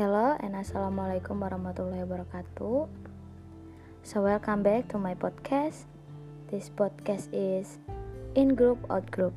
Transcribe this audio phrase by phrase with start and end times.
[0.00, 2.88] Hello and assalamualaikum warahmatullahi wabarakatuh.
[4.00, 5.84] So welcome back to my podcast.
[6.48, 7.76] This podcast is
[8.32, 9.36] in group out group.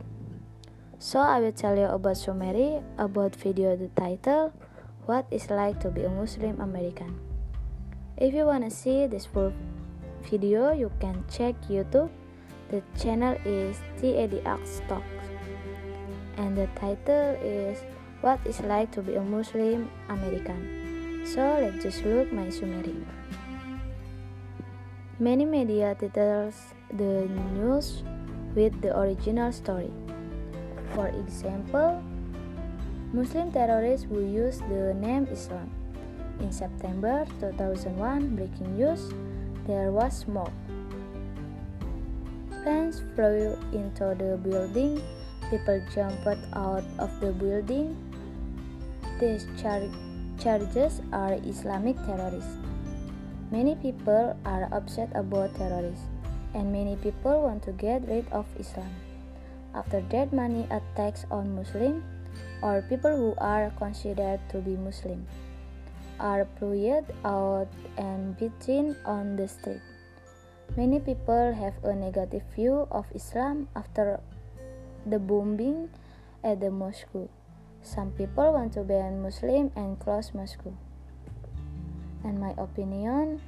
[1.04, 4.56] So I will tell you about summary about video the title
[5.04, 7.20] What is like to be a Muslim American.
[8.16, 9.52] If you wanna see this full
[10.32, 12.08] video, you can check YouTube.
[12.72, 15.28] The channel is TADX Talks,
[16.40, 17.84] and the title is
[18.24, 21.28] what is like to be a Muslim American.
[21.28, 23.04] So let's just look my summary.
[25.20, 26.56] Many media titles
[26.96, 28.08] the news
[28.56, 29.92] with the original story.
[30.96, 32.00] For example,
[33.12, 35.68] Muslim terrorists who use the name Islam.
[36.40, 39.12] In September 2001, breaking news,
[39.68, 40.56] there was smoke.
[42.64, 45.04] Planes flew into the building.
[45.52, 47.92] People jumped out of the building
[49.24, 49.96] these char-
[50.36, 52.60] charges are Islamic terrorists.
[53.56, 56.12] Many people are upset about terrorists,
[56.52, 58.92] and many people want to get rid of Islam.
[59.72, 62.04] After that, many attacks on Muslims
[62.60, 65.24] or people who are considered to be Muslim
[66.20, 69.82] are pluyed out and beaten on the street.
[70.76, 74.20] Many people have a negative view of Islam after
[75.08, 75.88] the bombing
[76.44, 77.32] at the mosque.
[77.84, 80.72] Some people want to ban Muslim and close mosque.
[82.24, 83.44] And my opinion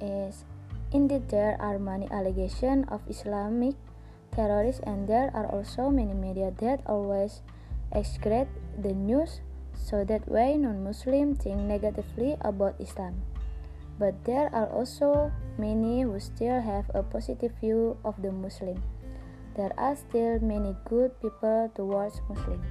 [0.00, 0.46] is
[0.94, 3.74] indeed there are many allegations of Islamic
[4.30, 7.42] terrorists and there are also many media that always
[7.90, 9.42] excrete the news
[9.74, 13.26] so that way non-Muslim think negatively about Islam.
[13.98, 18.78] But there are also many who still have a positive view of the Muslim.
[19.58, 22.62] There are still many good people towards Muslim.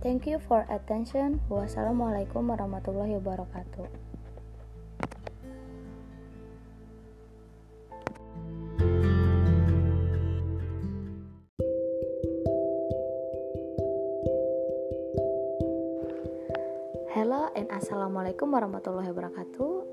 [0.00, 1.44] Thank you for attention.
[1.52, 3.84] Wassalamualaikum warahmatullahi wabarakatuh.
[17.12, 19.84] Hello and assalamualaikum warahmatullahi wabarakatuh.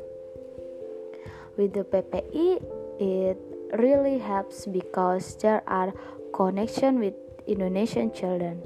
[1.58, 2.62] With the PPI
[3.00, 3.38] it
[3.80, 5.94] really helps because there are
[6.34, 7.14] connection with
[7.48, 8.62] Indonesian children.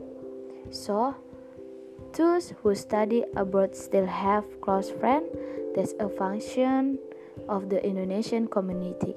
[0.71, 1.15] So
[2.13, 5.29] those who study abroad still have close friends
[5.75, 6.99] that's a function
[7.47, 9.16] of the Indonesian community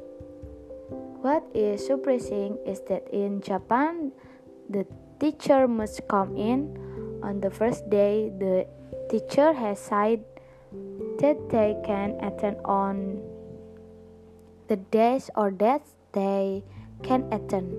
[1.25, 4.13] what is surprising is that in Japan,
[4.69, 4.85] the
[5.17, 6.77] teacher must come in.
[7.25, 8.69] On the first day, the
[9.09, 10.21] teacher has said
[11.25, 13.25] that they can attend on
[14.69, 16.61] the days or dates they
[17.01, 17.73] can attend.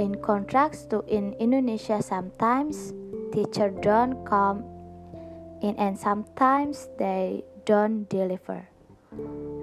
[0.00, 2.96] In contrast to in Indonesia, sometimes
[3.36, 4.64] teacher don't come
[5.60, 8.64] in and sometimes they don't deliver.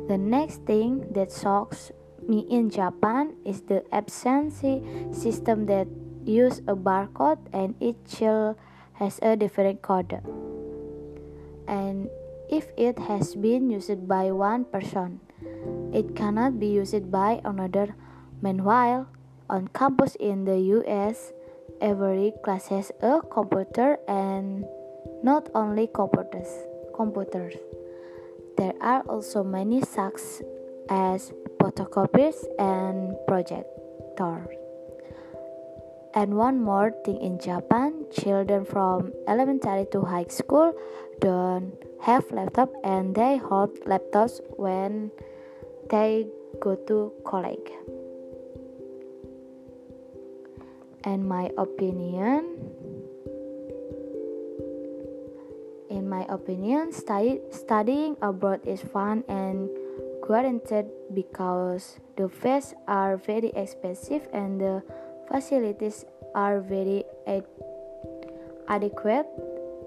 [0.06, 1.90] The next thing that shocks
[2.30, 5.88] in Japan is the absentee system that
[6.26, 8.58] use a barcode and each child
[8.94, 10.22] has a different code.
[11.68, 12.10] And
[12.50, 15.20] if it has been used by one person,
[15.94, 17.96] it cannot be used by another.
[18.42, 19.08] Meanwhile,
[19.52, 21.36] On campus in the US,
[21.84, 24.64] every class has a computer and
[25.28, 26.48] not only computers.
[26.96, 27.60] computers.
[28.56, 30.40] There are also many such
[30.88, 34.58] as photocopiers and projectors.
[36.14, 40.74] And one more thing in Japan, children from elementary to high school
[41.22, 41.72] don't
[42.02, 45.12] have laptop and they hold laptops when
[45.90, 46.28] they
[46.60, 47.70] go to college.
[51.06, 52.60] And my opinion,
[55.90, 59.70] in my opinion, study, studying abroad is fun and
[60.32, 64.80] guaranteed because the fees are very expensive and the
[65.28, 67.44] facilities are very ad
[68.72, 69.28] adequate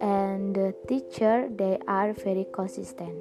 [0.05, 3.17] and the teacher they are very consistent.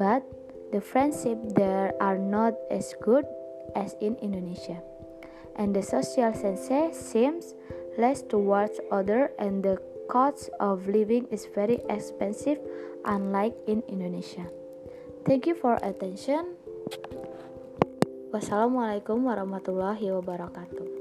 [0.00, 0.24] But
[0.72, 3.28] the friendship there are not as good
[3.76, 4.80] as in Indonesia.
[5.60, 7.52] And the social sense seems
[8.00, 9.76] less towards other and the
[10.08, 12.56] cost of living is very expensive
[13.04, 14.48] unlike in Indonesia
[15.26, 16.54] thank you for attention.
[18.30, 20.95] Wassalamualaikum warahmatullahi wabarakatuh